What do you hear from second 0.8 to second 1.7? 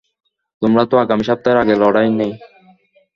তো আগামী সপ্তাহের